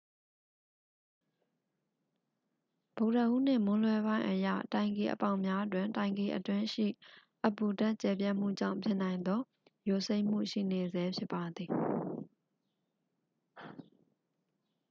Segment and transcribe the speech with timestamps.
[2.97, 6.87] ဗုဒ္ဓဟူးနေ့ မွန်းလွဲပိုင်းအရ တိုင်ကီအပေါက်များတွင် တိုင်ကီအတွင်းရှိ
[7.47, 9.39] အပူဓာတ် ကျယ်ပြန့်မှုကြောင့် ဖြစ်နိုင်သော
[9.87, 11.69] ယိုစိမ့်မှု ရှိနေဆဲဖြစ်ပါသည်